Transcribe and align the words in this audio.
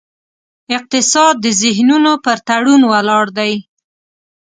اقتصاد 0.75 1.35
د 1.41 1.45
ذهنونو 1.61 2.11
پر 2.25 2.37
تړون 2.47 2.81
ولاړ 2.91 3.25
دی. 3.37 3.53